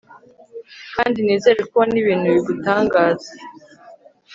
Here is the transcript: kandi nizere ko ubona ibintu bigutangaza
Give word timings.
kandi 0.95 1.17
nizere 1.21 1.59
ko 1.69 1.73
ubona 1.75 1.95
ibintu 2.01 2.25
bigutangaza 2.35 3.31